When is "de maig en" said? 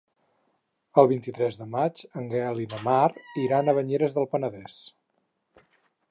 1.59-2.31